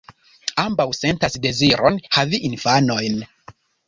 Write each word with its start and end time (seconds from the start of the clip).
Ambaŭ 0.61 0.85
sentas 0.99 1.37
deziron 1.43 1.99
havi 2.19 2.39
infanojn. 2.49 3.21